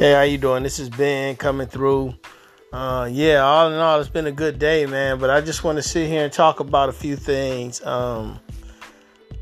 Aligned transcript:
Hey, 0.00 0.12
how 0.12 0.22
you 0.22 0.38
doing? 0.38 0.62
This 0.62 0.78
is 0.78 0.88
Ben 0.88 1.36
coming 1.36 1.66
through. 1.66 2.14
Uh, 2.72 3.06
yeah, 3.12 3.40
all 3.40 3.70
in 3.70 3.78
all, 3.78 4.00
it's 4.00 4.08
been 4.08 4.26
a 4.26 4.32
good 4.32 4.58
day, 4.58 4.86
man. 4.86 5.18
But 5.18 5.28
I 5.28 5.42
just 5.42 5.62
want 5.62 5.76
to 5.76 5.82
sit 5.82 6.08
here 6.08 6.24
and 6.24 6.32
talk 6.32 6.58
about 6.58 6.88
a 6.88 6.92
few 6.92 7.16
things. 7.16 7.82
Um, 7.82 8.40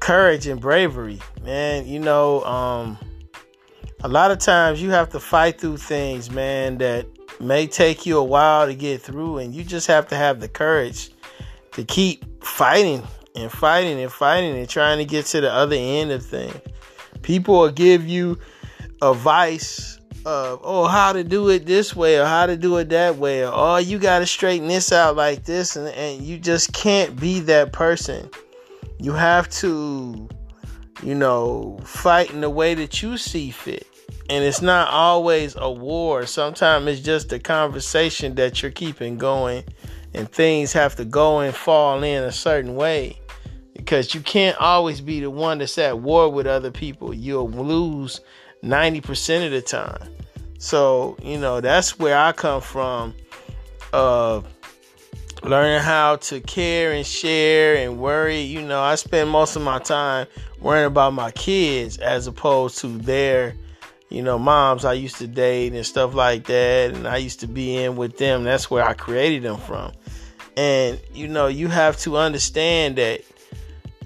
courage 0.01 0.49
and 0.49 0.61
bravery, 0.61 1.21
man. 1.45 1.87
You 1.87 2.01
know, 2.01 2.43
um, 2.43 2.99
a 4.01 4.09
lot 4.09 4.33
of 4.33 4.41
times 4.41 4.83
you 4.83 4.91
have 4.91 5.11
to 5.11 5.21
fight 5.21 5.61
through 5.61 5.77
things, 5.77 6.29
man, 6.29 6.79
that 6.79 7.07
may 7.39 7.69
take 7.69 8.05
you 8.05 8.19
a 8.19 8.25
while 8.25 8.67
to 8.67 8.75
get 8.75 9.01
through, 9.01 9.39
and 9.39 9.55
you 9.55 9.63
just 9.63 9.87
have 9.87 10.09
to 10.09 10.17
have 10.17 10.41
the 10.41 10.49
courage 10.49 11.13
to 11.71 11.85
keep 11.85 12.43
fighting 12.43 13.07
and 13.37 13.53
fighting 13.53 14.01
and 14.01 14.11
fighting 14.11 14.59
and 14.59 14.69
trying 14.69 14.99
to 14.99 15.05
get 15.05 15.25
to 15.27 15.41
the 15.41 15.53
other 15.53 15.77
end 15.79 16.11
of 16.11 16.27
things. 16.27 16.61
People 17.23 17.61
will 17.61 17.71
give 17.71 18.09
you 18.09 18.41
advice 19.01 19.98
of 20.29 20.61
oh 20.63 20.87
how 20.87 21.13
to 21.13 21.25
do 21.25 21.49
it 21.49 21.65
this 21.65 21.97
way 21.97 22.21
or 22.21 22.27
how 22.27 22.47
to 22.47 22.57
do 22.57 22.77
it 22.77 22.91
that 22.91 23.17
way. 23.17 23.45
Or 23.45 23.53
oh 23.53 23.77
you 23.79 23.99
got 23.99 24.19
to 24.19 24.27
straighten 24.27 24.69
this 24.69 24.93
out 24.93 25.17
like 25.17 25.45
this 25.45 25.75
and, 25.75 25.89
and 25.89 26.23
you 26.23 26.39
just 26.39 26.73
can't 26.73 27.19
be 27.19 27.41
that 27.41 27.73
person. 27.73 28.29
You 28.99 29.13
have 29.13 29.49
to 29.51 30.29
you 31.03 31.15
know 31.15 31.81
fight 31.85 32.31
in 32.31 32.43
the 32.43 32.51
way 32.51 32.75
that 32.75 33.03
you 33.03 33.17
see 33.17 33.51
fit. 33.51 33.87
And 34.31 34.45
it's 34.45 34.61
not 34.61 34.89
always 34.91 35.57
a 35.57 35.71
war. 35.71 36.27
Sometimes 36.27 36.87
it's 36.87 37.01
just 37.01 37.33
a 37.33 37.39
conversation 37.39 38.35
that 38.35 38.61
you're 38.61 38.71
keeping 38.71 39.17
going 39.17 39.65
and 40.13 40.31
things 40.31 40.75
have 40.75 40.97
to 40.97 41.07
go 41.07 41.41
and 41.41 41.55
fall 41.55 42.03
in 42.03 42.25
a 42.25 42.33
certain 42.33 42.75
way. 42.75 43.19
Because 43.75 44.15
you 44.15 44.21
can't 44.21 44.59
always 44.59 45.01
be 45.01 45.21
the 45.21 45.31
one 45.31 45.59
that's 45.59 45.79
at 45.79 46.01
war 46.01 46.29
with 46.29 46.47
other 46.47 46.71
people. 46.71 47.15
You'll 47.15 47.49
lose 47.49 48.21
90% 48.63 49.47
of 49.47 49.53
the 49.53 49.63
time 49.63 50.09
so, 50.59 51.17
you 51.23 51.39
know, 51.39 51.61
that's 51.61 51.99
where 51.99 52.19
I 52.19 52.33
come 52.33 52.61
from. 52.61 53.15
Uh, 53.93 54.43
learning 55.45 55.81
how 55.81 56.17
to 56.17 56.41
care 56.41 56.93
and 56.93 57.07
share 57.07 57.77
and 57.77 57.99
worry. 57.99 58.41
You 58.41 58.63
know, 58.63 58.83
I 58.83 58.97
spend 58.97 59.31
most 59.31 59.55
of 59.55 59.63
my 59.63 59.79
time 59.79 60.27
worrying 60.61 60.87
about 60.87 61.15
my 61.15 61.31
kids 61.31 61.99
as 61.99 62.27
opposed 62.27 62.79
to 62.79 62.89
their, 62.89 63.55
you 64.09 64.21
know, 64.21 64.37
moms 64.37 64.85
I 64.85 64.95
used 64.95 65.17
to 65.19 65.29
date 65.29 65.75
and 65.75 65.87
stuff 65.87 66.13
like 66.13 66.47
that. 66.47 66.93
And 66.93 67.07
I 67.07 67.19
used 67.19 67.39
to 67.41 67.47
be 67.47 67.77
in 67.77 67.97
with 67.97 68.19
them. 68.19 68.43
That's 68.43 68.69
where 68.69 68.85
I 68.85 68.95
created 68.95 69.45
them 69.45 69.59
from. 69.59 69.93
And, 70.57 71.01
you 71.15 71.29
know, 71.29 71.47
you 71.47 71.69
have 71.69 71.97
to 71.99 72.17
understand 72.17 72.97
that 72.97 73.21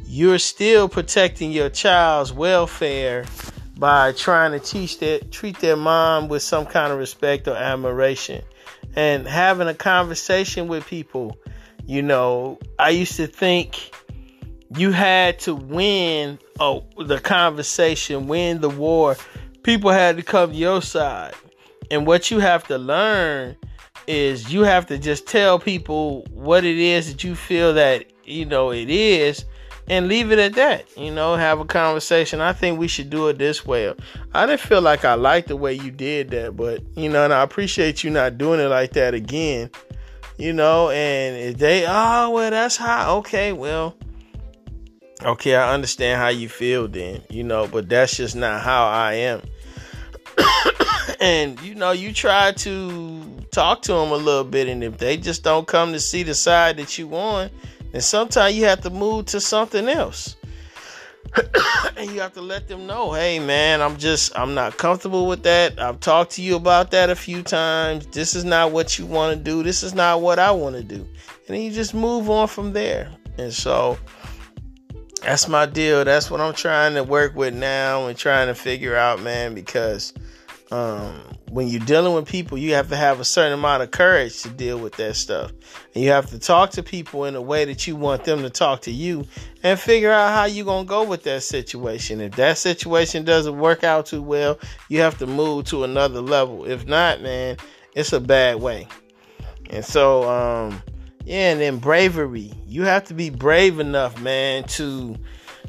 you're 0.04 0.38
still 0.38 0.86
protecting 0.86 1.50
your 1.50 1.70
child's 1.70 2.30
welfare 2.30 3.24
by 3.82 4.12
trying 4.12 4.52
to 4.52 4.60
teach 4.60 5.00
that 5.00 5.32
treat 5.32 5.58
their 5.58 5.74
mom 5.74 6.28
with 6.28 6.40
some 6.40 6.64
kind 6.64 6.92
of 6.92 7.00
respect 7.00 7.48
or 7.48 7.56
admiration. 7.56 8.40
And 8.94 9.26
having 9.26 9.66
a 9.66 9.74
conversation 9.74 10.68
with 10.68 10.86
people 10.86 11.36
you 11.84 12.00
know 12.00 12.60
i 12.78 12.90
used 12.90 13.16
to 13.16 13.26
think 13.26 13.92
you 14.76 14.92
had 14.92 15.40
to 15.40 15.52
win 15.52 16.38
oh, 16.60 16.84
the 16.96 17.18
conversation 17.18 18.28
win 18.28 18.60
the 18.60 18.68
war. 18.68 19.16
People 19.64 19.90
had 19.90 20.16
to 20.16 20.22
come 20.22 20.52
to 20.52 20.56
your 20.56 20.80
side. 20.80 21.34
And 21.90 22.06
what 22.06 22.30
you 22.30 22.38
have 22.38 22.64
to 22.68 22.78
learn 22.78 23.56
is 24.06 24.52
you 24.52 24.62
have 24.62 24.86
to 24.86 24.98
just 24.98 25.26
tell 25.26 25.58
people 25.58 26.24
what 26.30 26.64
it 26.64 26.78
is 26.78 27.12
that 27.12 27.24
you 27.24 27.34
feel 27.34 27.74
that 27.74 28.11
you 28.24 28.44
know 28.44 28.72
it 28.72 28.90
is 28.90 29.44
and 29.88 30.08
leave 30.08 30.30
it 30.30 30.38
at 30.38 30.54
that. 30.54 30.96
You 30.96 31.10
know, 31.10 31.36
have 31.36 31.60
a 31.60 31.64
conversation. 31.64 32.40
I 32.40 32.52
think 32.52 32.78
we 32.78 32.88
should 32.88 33.10
do 33.10 33.28
it 33.28 33.38
this 33.38 33.66
way. 33.66 33.92
I 34.32 34.46
didn't 34.46 34.60
feel 34.60 34.80
like 34.80 35.04
I 35.04 35.14
liked 35.14 35.48
the 35.48 35.56
way 35.56 35.74
you 35.74 35.90
did 35.90 36.30
that, 36.30 36.56
but 36.56 36.82
you 36.96 37.08
know, 37.08 37.24
and 37.24 37.32
I 37.32 37.42
appreciate 37.42 38.04
you 38.04 38.10
not 38.10 38.38
doing 38.38 38.60
it 38.60 38.68
like 38.68 38.92
that 38.92 39.14
again. 39.14 39.70
You 40.38 40.52
know, 40.52 40.90
and 40.90 41.36
if 41.36 41.58
they, 41.58 41.84
oh 41.86 42.30
well, 42.30 42.50
that's 42.50 42.76
how. 42.76 43.18
Okay, 43.18 43.52
well, 43.52 43.96
okay, 45.22 45.56
I 45.56 45.74
understand 45.74 46.20
how 46.20 46.28
you 46.28 46.48
feel 46.48 46.88
then. 46.88 47.22
You 47.28 47.44
know, 47.44 47.66
but 47.66 47.88
that's 47.88 48.16
just 48.16 48.34
not 48.34 48.62
how 48.62 48.86
I 48.86 49.14
am. 49.14 49.42
and 51.20 51.60
you 51.60 51.74
know, 51.74 51.90
you 51.90 52.12
try 52.12 52.52
to 52.52 53.22
talk 53.50 53.82
to 53.82 53.92
them 53.92 54.10
a 54.10 54.16
little 54.16 54.44
bit, 54.44 54.68
and 54.68 54.82
if 54.82 54.98
they 54.98 55.16
just 55.16 55.42
don't 55.42 55.66
come 55.66 55.92
to 55.92 56.00
see 56.00 56.22
the 56.22 56.34
side 56.34 56.78
that 56.78 56.96
you 56.98 57.08
want 57.08 57.52
and 57.92 58.02
sometimes 58.02 58.54
you 58.54 58.64
have 58.64 58.80
to 58.82 58.90
move 58.90 59.26
to 59.26 59.40
something 59.40 59.88
else. 59.88 60.36
and 61.96 62.10
you 62.10 62.20
have 62.20 62.32
to 62.34 62.42
let 62.42 62.68
them 62.68 62.86
know, 62.86 63.12
hey 63.12 63.38
man, 63.38 63.80
I'm 63.80 63.96
just 63.96 64.36
I'm 64.38 64.54
not 64.54 64.76
comfortable 64.76 65.26
with 65.26 65.42
that. 65.44 65.80
I've 65.80 66.00
talked 66.00 66.32
to 66.32 66.42
you 66.42 66.56
about 66.56 66.90
that 66.90 67.10
a 67.10 67.16
few 67.16 67.42
times. 67.42 68.06
This 68.06 68.34
is 68.34 68.44
not 68.44 68.72
what 68.72 68.98
you 68.98 69.06
want 69.06 69.36
to 69.36 69.42
do. 69.42 69.62
This 69.62 69.82
is 69.82 69.94
not 69.94 70.20
what 70.20 70.38
I 70.38 70.50
want 70.50 70.76
to 70.76 70.82
do. 70.82 70.96
And 70.96 71.56
then 71.56 71.62
you 71.62 71.70
just 71.70 71.94
move 71.94 72.28
on 72.28 72.48
from 72.48 72.72
there. 72.72 73.10
And 73.38 73.52
so 73.52 73.98
that's 75.22 75.48
my 75.48 75.66
deal. 75.66 76.04
That's 76.04 76.30
what 76.30 76.40
I'm 76.40 76.54
trying 76.54 76.94
to 76.94 77.02
work 77.02 77.34
with 77.34 77.54
now 77.54 78.06
and 78.06 78.18
trying 78.18 78.48
to 78.48 78.54
figure 78.54 78.96
out, 78.96 79.22
man, 79.22 79.54
because 79.54 80.12
um, 80.70 81.20
when 81.52 81.68
you're 81.68 81.84
dealing 81.84 82.14
with 82.14 82.26
people, 82.26 82.56
you 82.56 82.72
have 82.72 82.88
to 82.88 82.96
have 82.96 83.20
a 83.20 83.26
certain 83.26 83.52
amount 83.52 83.82
of 83.82 83.90
courage 83.90 84.40
to 84.40 84.48
deal 84.48 84.78
with 84.78 84.96
that 84.96 85.14
stuff. 85.16 85.52
And 85.94 86.02
you 86.02 86.08
have 86.08 86.30
to 86.30 86.38
talk 86.38 86.70
to 86.70 86.82
people 86.82 87.26
in 87.26 87.34
a 87.34 87.42
way 87.42 87.66
that 87.66 87.86
you 87.86 87.94
want 87.94 88.24
them 88.24 88.40
to 88.40 88.48
talk 88.48 88.80
to 88.82 88.90
you 88.90 89.26
and 89.62 89.78
figure 89.78 90.10
out 90.10 90.32
how 90.32 90.46
you're 90.46 90.64
going 90.64 90.86
to 90.86 90.88
go 90.88 91.04
with 91.04 91.24
that 91.24 91.42
situation. 91.42 92.22
If 92.22 92.36
that 92.36 92.56
situation 92.56 93.26
doesn't 93.26 93.58
work 93.58 93.84
out 93.84 94.06
too 94.06 94.22
well, 94.22 94.58
you 94.88 95.00
have 95.00 95.18
to 95.18 95.26
move 95.26 95.66
to 95.66 95.84
another 95.84 96.22
level. 96.22 96.64
If 96.64 96.86
not, 96.86 97.20
man, 97.20 97.58
it's 97.94 98.14
a 98.14 98.20
bad 98.20 98.62
way. 98.62 98.88
And 99.68 99.84
so, 99.84 100.22
um, 100.30 100.82
yeah, 101.26 101.52
and 101.52 101.60
then 101.60 101.76
bravery. 101.76 102.50
You 102.66 102.84
have 102.84 103.04
to 103.04 103.14
be 103.14 103.28
brave 103.28 103.78
enough, 103.78 104.18
man, 104.22 104.64
to, 104.64 105.16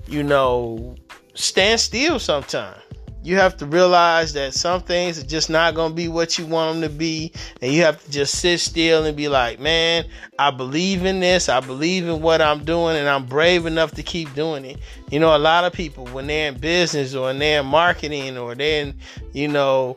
you 0.08 0.24
know, 0.24 0.96
stand 1.34 1.82
still 1.82 2.20
sometimes 2.20 2.80
you 3.24 3.38
have 3.38 3.56
to 3.58 3.66
realize 3.66 4.34
that 4.34 4.54
some 4.54 4.82
things 4.82 5.18
are 5.18 5.26
just 5.26 5.50
not 5.50 5.76
going 5.76 5.92
to 5.92 5.96
be 5.96 6.10
what 6.10 6.38
you 6.38 6.46
want 6.46 6.82
them 6.82 6.90
to 6.90 6.96
be. 6.96 7.32
And 7.62 7.72
you 7.72 7.82
have 7.84 8.04
to 8.04 8.12
just 8.12 8.40
sit 8.40 8.60
still 8.60 9.06
and 9.06 9.16
be 9.16 9.30
like, 9.30 9.62
man, 9.62 10.06
I 10.38 10.52
believe 10.52 11.06
in 11.06 11.22
this. 11.22 11.48
I 11.48 11.62
believe 11.62 12.08
in 12.08 12.22
what 12.22 12.42
I'm 12.42 12.66
doing 12.66 12.98
and 12.98 13.08
I'm 13.08 13.26
brave 13.26 13.66
enough 13.66 13.92
to 13.92 14.04
keep 14.04 14.34
doing 14.34 14.66
it. 14.66 14.78
You 15.10 15.20
know, 15.20 15.36
a 15.36 15.40
lot 15.40 15.64
of 15.64 15.72
people, 15.72 16.06
when 16.08 16.28
they're 16.28 16.50
in 16.50 16.58
business 16.60 17.16
or 17.16 17.34
they're 17.34 17.62
in 17.62 17.66
marketing 17.66 18.38
or 18.38 18.56
they're 18.56 18.84
in, 18.84 18.96
you 19.32 19.48
know, 19.48 19.96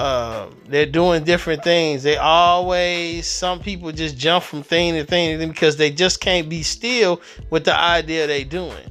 uh, 0.00 0.48
they're 0.66 0.84
doing 0.84 1.22
different 1.22 1.62
things. 1.62 2.02
They 2.02 2.16
always, 2.16 3.28
some 3.28 3.60
people 3.60 3.92
just 3.92 4.18
jump 4.18 4.42
from 4.42 4.64
thing 4.64 4.94
to 4.94 5.04
thing 5.04 5.38
because 5.48 5.76
they 5.76 5.92
just 5.92 6.20
can't 6.20 6.48
be 6.48 6.64
still 6.64 7.20
with 7.50 7.64
the 7.64 7.78
idea 7.78 8.26
they're 8.26 8.44
doing 8.44 8.90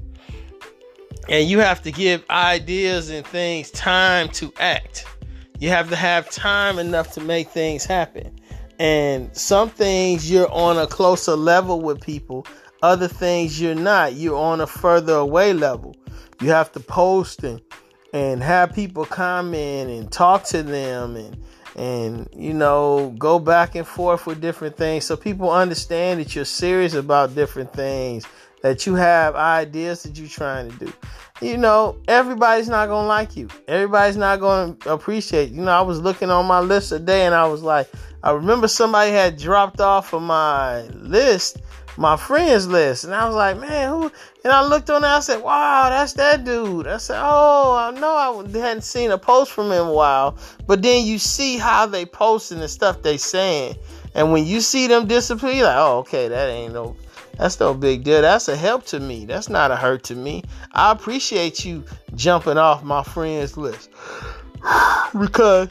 and 1.30 1.48
you 1.48 1.60
have 1.60 1.82
to 1.84 1.92
give 1.92 2.24
ideas 2.30 3.10
and 3.10 3.26
things 3.26 3.72
time 3.72 4.30
to 4.30 4.54
act. 4.60 5.06
You 5.60 5.70
have 5.70 5.90
to 5.90 5.96
have 5.96 6.30
time 6.30 6.80
enough 6.80 7.14
to 7.14 7.22
make 7.22 7.50
things 7.50 7.86
happen. 7.86 8.36
And 8.80 9.36
some 9.36 9.70
things 9.70 10.30
you're 10.30 10.52
on 10.52 10.78
a 10.78 10.88
closer 10.88 11.36
level 11.36 11.80
with 11.82 12.02
people, 12.02 12.46
other 12.82 13.08
things 13.08 13.62
you're 13.62 13.76
not. 13.76 14.14
You're 14.14 14.38
on 14.38 14.60
a 14.62 14.68
further 14.68 15.14
away 15.14 15.54
level. 15.54 15.96
You 16.42 16.50
have 16.50 16.72
to 16.74 16.80
post 16.80 17.44
and 17.44 17.62
and 18.14 18.44
have 18.44 18.74
people 18.74 19.06
comment 19.06 19.90
and 19.90 20.12
talk 20.12 20.44
to 20.46 20.62
them 20.62 21.16
and 21.16 21.38
and 21.76 22.30
you 22.36 22.54
know 22.54 23.14
go 23.18 23.40
back 23.40 23.74
and 23.74 23.88
forth 23.88 24.28
with 24.28 24.40
different 24.40 24.78
things 24.78 25.04
so 25.04 25.18
people 25.18 25.50
understand 25.50 26.20
that 26.20 26.36
you're 26.36 26.46
serious 26.46 26.94
about 26.94 27.34
different 27.34 27.74
things 27.74 28.28
that 28.63 28.88
you 28.88 28.96
have 28.96 29.35
ideas 29.35 30.01
that 30.03 30.18
you're 30.18 30.28
trying 30.28 30.72
to 30.72 30.85
do 30.85 30.94
you 31.44 31.57
know, 31.57 31.97
everybody's 32.07 32.69
not 32.69 32.88
gonna 32.88 33.07
like 33.07 33.36
you. 33.36 33.50
Everybody's 33.68 34.18
not 34.18 34.39
gonna 34.39 34.75
appreciate. 34.86 35.51
You 35.51 35.62
know, 35.62 35.71
I 35.71 35.81
was 35.81 36.00
looking 36.00 36.30
on 36.30 36.45
my 36.45 36.60
list 36.60 36.89
today, 36.89 37.25
and 37.25 37.36
I 37.36 37.45
was 37.48 37.62
like, 37.62 37.89
I 38.24 38.31
remember 38.31 38.68
somebody 38.68 39.12
had 39.12 39.38
dropped 39.38 39.81
off 39.81 40.13
of 40.13 40.21
my 40.21 40.83
list, 40.94 41.62
my 41.98 42.15
friends 42.15 42.68
list, 42.68 43.04
and 43.04 43.13
I 43.13 43.25
was 43.27 43.36
like, 43.36 43.60
man, 43.60 43.89
who? 43.89 44.12
And 44.44 44.54
I 44.54 44.66
looked 44.66 44.89
on 44.89 45.01
there, 45.01 45.12
I 45.12 45.19
said, 45.19 45.42
wow, 45.42 45.89
that's 45.89 46.13
that 46.13 46.45
dude. 46.45 46.88
I 46.88 46.98
said, 46.98 47.21
oh, 47.21 47.75
I 47.75 47.92
know 48.00 48.16
I 48.16 48.59
hadn't 48.59 48.83
seen 48.83 49.12
a 49.12 49.18
post 49.18 49.51
from 49.51 49.68
him 49.68 49.74
in 49.74 49.88
a 49.88 49.94
while, 49.94 50.38
but 50.66 50.81
then 50.81 51.06
you 51.06 51.19
see 51.19 51.57
how 51.57 51.86
they 51.86 52.06
posting 52.06 52.59
the 52.59 52.69
stuff 52.69 53.01
they 53.01 53.18
saying, 53.18 53.75
and 54.16 54.31
when 54.31 54.45
you 54.45 54.62
see 54.62 54.88
them 54.88 55.07
disappear, 55.07 55.63
like, 55.63 55.77
oh, 55.77 55.98
okay, 56.00 56.27
that 56.27 56.50
ain't 56.50 56.74
no 56.74 56.95
that's 57.38 57.59
no 57.59 57.74
big 57.74 58.03
deal. 58.03 58.21
That's 58.21 58.47
a 58.47 58.56
help 58.56 58.85
to 58.88 59.00
me. 59.00 59.25
That's 59.25 59.50
not 59.50 59.71
a 59.71 59.75
hurt 59.75 60.03
to 60.06 60.15
me. 60.15 60.44
I 60.71 60.91
appreciate 60.91 61.65
you 61.65 61.83
jumping 62.15 62.57
off 62.57 62.83
my 62.83 63.03
friends 63.03 63.57
list 63.57 63.89
because 65.19 65.69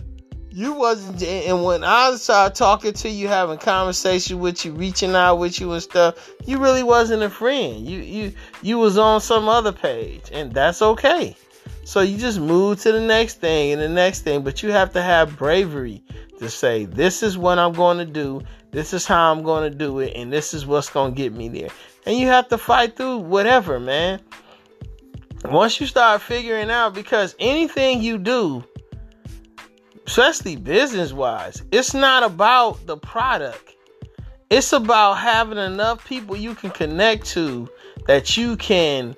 you 0.50 0.74
wasn't. 0.74 1.22
And 1.22 1.64
when 1.64 1.84
I 1.84 2.14
started 2.16 2.54
talking 2.54 2.92
to 2.92 3.08
you, 3.08 3.28
having 3.28 3.58
conversation 3.58 4.40
with 4.40 4.64
you, 4.64 4.72
reaching 4.72 5.14
out 5.14 5.36
with 5.36 5.60
you 5.60 5.72
and 5.72 5.82
stuff, 5.82 6.30
you 6.44 6.58
really 6.58 6.82
wasn't 6.82 7.22
a 7.22 7.30
friend. 7.30 7.86
You 7.86 7.98
you 8.00 8.32
you 8.62 8.78
was 8.78 8.98
on 8.98 9.20
some 9.20 9.48
other 9.48 9.72
page, 9.72 10.30
and 10.32 10.52
that's 10.52 10.82
okay. 10.82 11.36
So 11.84 12.00
you 12.00 12.16
just 12.16 12.38
move 12.38 12.80
to 12.82 12.92
the 12.92 13.00
next 13.00 13.40
thing 13.40 13.72
and 13.72 13.82
the 13.82 13.88
next 13.88 14.20
thing, 14.20 14.42
but 14.42 14.62
you 14.62 14.70
have 14.70 14.92
to 14.92 15.02
have 15.02 15.36
bravery 15.36 16.02
to 16.38 16.48
say, 16.48 16.84
this 16.84 17.22
is 17.22 17.36
what 17.36 17.58
I'm 17.58 17.72
going 17.72 17.98
to 17.98 18.04
do, 18.04 18.42
this 18.72 18.94
is 18.94 19.06
how 19.06 19.30
I'm 19.30 19.42
going 19.42 19.70
to 19.70 19.76
do 19.76 20.00
it, 20.00 20.14
and 20.16 20.32
this 20.32 20.54
is 20.54 20.66
what's 20.66 20.90
going 20.90 21.12
to 21.12 21.16
get 21.16 21.32
me 21.32 21.48
there. 21.48 21.69
And 22.06 22.16
you 22.16 22.26
have 22.28 22.48
to 22.48 22.58
fight 22.58 22.96
through 22.96 23.19
whatever, 23.19 23.78
man. 23.78 24.20
Once 25.44 25.80
you 25.80 25.86
start 25.86 26.22
figuring 26.22 26.70
out, 26.70 26.94
because 26.94 27.36
anything 27.38 28.00
you 28.00 28.16
do, 28.16 28.64
especially 30.06 30.56
business 30.56 31.12
wise, 31.12 31.62
it's 31.70 31.92
not 31.92 32.22
about 32.22 32.86
the 32.86 32.96
product. 32.96 33.74
It's 34.48 34.72
about 34.72 35.14
having 35.14 35.58
enough 35.58 36.06
people 36.06 36.36
you 36.36 36.54
can 36.54 36.70
connect 36.70 37.26
to 37.28 37.69
that 38.06 38.36
you 38.36 38.56
can 38.56 39.14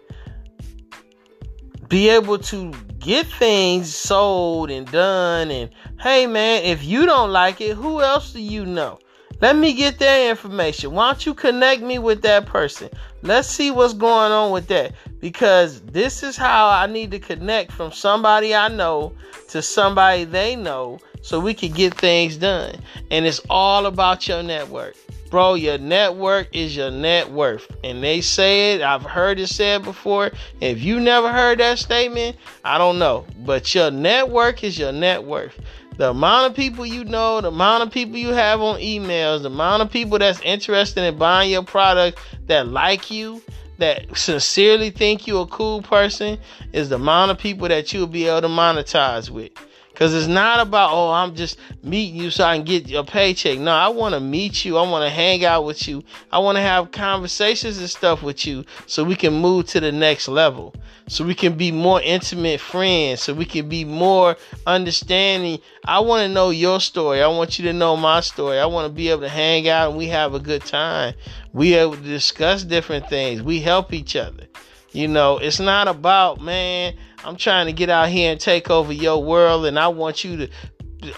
be 1.89 2.09
able 2.09 2.39
to 2.39 2.73
get 2.99 3.27
things 3.27 3.95
sold 3.95 4.71
and 4.71 4.91
done. 4.91 5.51
And 5.51 5.71
hey, 6.01 6.27
man, 6.27 6.65
if 6.65 6.85
you 6.85 7.06
don't 7.06 7.31
like 7.31 7.61
it, 7.61 7.77
who 7.77 8.01
else 8.01 8.33
do 8.33 8.41
you 8.41 8.67
know? 8.67 8.99
Let 9.44 9.56
me 9.56 9.75
get 9.75 9.99
their 9.99 10.31
information. 10.31 10.93
Why 10.93 11.11
don't 11.11 11.26
you 11.26 11.35
connect 11.35 11.82
me 11.82 11.99
with 11.99 12.23
that 12.23 12.46
person? 12.46 12.88
Let's 13.20 13.46
see 13.46 13.70
what's 13.70 13.93
going 13.93 14.32
on 14.32 14.52
with 14.52 14.69
that. 14.69 14.94
Because 15.20 15.82
this 15.82 16.23
is 16.23 16.35
how 16.35 16.67
I 16.67 16.87
need 16.87 17.11
to 17.11 17.19
connect 17.19 17.70
from 17.70 17.93
somebody 17.93 18.55
I 18.55 18.69
know 18.69 19.12
to 19.50 19.61
somebody 19.61 20.25
they 20.25 20.56
know 20.56 20.99
so 21.20 21.41
we 21.41 21.52
can 21.52 21.73
get 21.73 21.93
things 21.93 22.38
done. 22.38 22.76
And 23.11 23.26
it's 23.26 23.43
all 23.50 23.85
about 23.85 24.26
your 24.26 24.43
network. 24.43 24.96
Bro, 25.29 25.55
your 25.55 25.76
network 25.76 26.49
is 26.52 26.75
your 26.75 26.91
net 26.91 27.31
worth. 27.31 27.70
And 27.82 28.02
they 28.02 28.23
say 28.23 28.75
it, 28.75 28.81
I've 28.81 29.02
heard 29.02 29.38
it 29.38 29.49
said 29.49 29.82
before. 29.82 30.31
If 30.62 30.82
you 30.82 31.00
never 31.00 31.31
heard 31.31 31.58
that 31.58 31.79
statement, 31.79 32.38
I 32.64 32.79
don't 32.79 32.99
know. 32.99 33.26
But 33.41 33.75
your 33.75 33.91
network 33.91 34.64
is 34.64 34.79
your 34.79 34.93
net 34.93 35.23
worth. 35.23 35.61
The 35.96 36.11
amount 36.11 36.50
of 36.50 36.56
people 36.56 36.85
you 36.85 37.05
know, 37.05 37.41
the 37.41 37.49
amount 37.49 37.85
of 37.85 37.93
people 37.93 38.17
you 38.17 38.31
have 38.31 38.61
on 38.61 38.81
emails, 38.81 39.43
the 39.43 39.49
amount 39.49 39.82
of 39.82 39.91
people 39.91 40.19
that's 40.19 40.41
interested 40.41 41.05
in 41.05 41.17
buying 41.17 41.50
your 41.50 41.62
product 41.62 42.19
that 42.46 42.67
like 42.67 43.12
you, 43.12 43.41
that 43.79 44.17
sincerely 44.17 44.91
think 44.91 45.26
you're 45.26 45.44
a 45.44 45.46
cool 45.46 45.82
person, 45.82 46.38
is 46.73 46.88
the 46.88 46.96
amount 46.96 47.31
of 47.31 47.38
people 47.38 47.69
that 47.69 47.93
you'll 47.93 48.08
be 48.08 48.26
able 48.26 48.41
to 48.41 48.49
monetize 48.49 49.31
with. 49.31 49.52
Cause 49.94 50.12
it's 50.12 50.26
not 50.26 50.58
about 50.58 50.91
oh 50.93 51.12
I'm 51.12 51.37
just 51.37 51.56
meeting 51.82 52.20
you 52.20 52.31
so 52.31 52.44
I 52.44 52.56
can 52.56 52.64
get 52.64 52.88
your 52.88 53.05
paycheck. 53.05 53.58
No, 53.58 53.70
I 53.70 53.88
want 53.88 54.14
to 54.14 54.20
meet 54.20 54.64
you. 54.64 54.76
I 54.76 54.82
want 54.88 55.05
to 55.05 55.11
hang 55.11 55.44
out 55.44 55.64
with 55.64 55.87
you. 55.87 56.02
I 56.32 56.41
want 56.41 56.56
to 56.56 56.62
have 56.62 56.91
conversations 56.91 57.79
and 57.79 57.88
stuff 57.88 58.23
with 58.23 58.44
you 58.44 58.64
so 58.87 59.05
we 59.05 59.14
can 59.14 59.35
move 59.35 59.67
to 59.69 59.81
the 59.81 59.93
next 59.93 60.26
level. 60.26 60.75
So 61.06 61.25
we 61.25 61.35
can 61.35 61.56
be 61.56 61.70
more 61.70 62.00
intimate 62.02 62.61
friends. 62.61 63.23
So 63.23 63.35
we 63.35 63.44
can 63.44 63.69
be 63.69 63.85
more 63.85 64.37
understanding. 64.67 65.61
I 65.85 66.00
want 66.00 66.26
to 66.26 66.29
know 66.29 66.50
your 66.50 66.81
story. 66.81 67.23
I 67.23 67.29
want 67.29 67.58
you 67.58 67.64
to 67.67 67.73
know 67.73 67.96
my 67.96 68.20
story. 68.20 68.58
I 68.58 68.67
want 68.67 68.88
to 68.88 68.93
be 68.93 69.11
able 69.11 69.23
to 69.23 69.29
hang 69.29 69.69
out 69.69 69.91
and 69.91 69.99
we 69.99 70.06
have 70.08 70.35
a 70.35 70.41
good 70.41 70.64
time. 70.64 71.14
We 71.52 71.75
able 71.75 71.96
to 71.96 72.02
discuss 72.02 72.64
different 72.64 73.08
things. 73.08 73.43
We 73.43 73.61
help 73.61 73.93
each 73.93 74.17
other. 74.17 74.49
You 74.94 75.08
know, 75.08 75.38
it's 75.38 75.61
not 75.61 75.88
about 75.88 76.41
man 76.41 76.94
I'm 77.25 77.37
trying 77.37 77.67
to 77.67 77.73
get 77.73 77.88
out 77.88 78.08
here 78.08 78.31
and 78.32 78.41
take 78.41 78.70
over 78.70 78.93
your 78.93 79.23
world, 79.23 79.67
and 79.67 79.79
I 79.79 79.88
want 79.88 80.25
you 80.25 80.37
to 80.37 80.50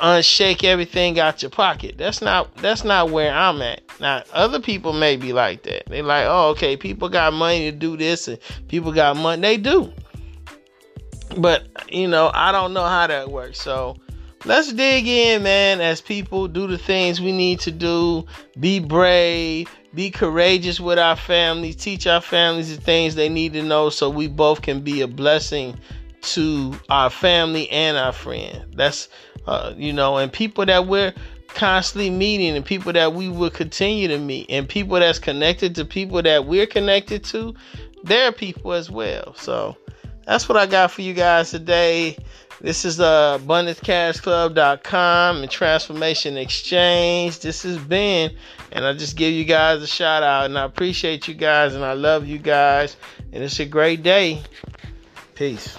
unshake 0.00 0.64
everything 0.64 1.19
out 1.19 1.43
your 1.43 1.50
pocket. 1.50 1.96
That's 1.99 2.23
not 2.23 2.55
that's 2.56 2.84
not 2.84 3.11
where 3.11 3.32
I'm 3.32 3.61
at. 3.62 3.82
Now 4.00 4.23
other 4.32 4.61
people 4.61 4.93
may 4.93 5.17
be 5.17 5.32
like 5.32 5.64
that. 5.64 5.87
They 5.87 6.02
like, 6.02 6.26
oh, 6.26 6.50
okay, 6.50 6.76
people 6.76 7.08
got 7.08 7.32
money 7.32 7.70
to 7.70 7.76
do 7.76 7.96
this, 7.96 8.28
and 8.28 8.38
people 8.69 8.93
got 8.93 9.17
money. 9.17 9.43
They 9.43 9.56
do, 9.56 9.93
but 11.37 11.67
you 11.88 12.08
know, 12.08 12.31
I 12.32 12.52
don't 12.52 12.73
know 12.73 12.84
how 12.84 13.06
that 13.08 13.31
works. 13.31 13.61
So 13.61 13.96
let's 14.44 14.73
dig 14.73 15.06
in, 15.08 15.43
man. 15.43 15.81
As 15.81 16.00
people 16.00 16.46
do 16.46 16.67
the 16.67 16.78
things 16.78 17.20
we 17.20 17.32
need 17.32 17.61
to 17.61 17.73
do, 17.73 18.26
be 18.61 18.78
brave, 18.78 19.69
be 19.97 20.11
courageous 20.11 20.79
with 20.79 20.99
our 20.99 21.17
families, 21.17 21.75
teach 21.75 22.07
our 22.07 22.21
families 22.21 22.77
the 22.77 22.81
things 22.81 23.15
they 23.15 23.31
need 23.31 23.55
to 23.55 23.63
know 23.63 23.89
so 23.89 24.11
we 24.11 24.29
both 24.29 24.61
can 24.61 24.81
be 24.81 25.01
a 25.01 25.09
blessing 25.09 25.77
to 26.21 26.79
our 26.91 27.09
family 27.09 27.69
and 27.71 27.97
our 27.97 28.13
friend. 28.13 28.67
That's, 28.77 29.09
uh, 29.47 29.73
you 29.75 29.95
know, 29.95 30.19
and 30.19 30.31
people 30.31 30.67
that 30.67 30.87
we're 30.87 31.15
constantly 31.49 32.11
meeting 32.11 32.55
and 32.55 32.65
people 32.65 32.93
that 32.93 33.15
we 33.15 33.31
will 33.31 33.49
continue 33.49 34.07
to 34.09 34.19
meet 34.19 34.47
and 34.51 34.69
people 34.69 35.01
that's 35.01 35.19
connected 35.19 35.75
to 35.77 35.85
people 35.87 36.21
that 36.23 36.45
we're 36.45 36.67
connected 36.67 37.25
to, 37.25 37.55
they're 38.05 38.33
people 38.33 38.75
as 38.75 38.91
well. 38.91 39.35
So 39.35 39.79
that's 40.27 40.47
what 40.47 40.59
I 40.59 40.67
got 40.67 40.91
for 40.91 41.01
you 41.01 41.15
guys 41.15 41.51
today. 41.53 42.19
This 42.61 42.85
is 42.87 43.00
uh, 43.00 43.38
AbundanceCashClub.com 43.38 45.43
and 45.43 45.50
Transformation 45.50 46.38
Exchange. 46.38 47.41
This 47.41 47.64
has 47.64 47.76
been, 47.76 48.35
and 48.73 48.87
I 48.87 48.94
just 48.94 49.17
give 49.17 49.35
you 49.35 49.44
guys 49.44 49.82
a 49.82 49.87
shout 49.87 50.23
out, 50.23 50.47
and 50.47 50.58
I 50.58 50.64
appreciate 50.64 51.29
you 51.29 51.35
guys, 51.35 51.75
and 51.75 51.85
I 51.85 51.93
love 51.93 52.26
you 52.26 52.38
guys, 52.38 52.97
and 53.32 53.44
it's 53.44 53.61
a 53.61 53.67
great 53.67 54.03
day. 54.03 54.41
Peace. 55.35 55.79